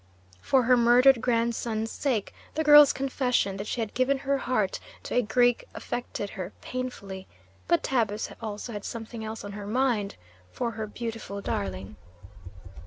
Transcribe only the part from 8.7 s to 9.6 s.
had something else on